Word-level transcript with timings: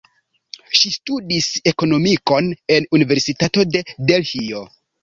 Ŝi 0.79 0.91
studis 0.95 1.49
ekonomikon 1.73 2.51
en 2.55 2.89
la 2.89 2.95
Universitato 3.03 3.71
de 3.77 3.89
Delhio. 4.11 4.69